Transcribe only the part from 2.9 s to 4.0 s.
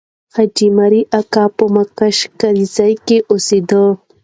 کې اوسېده.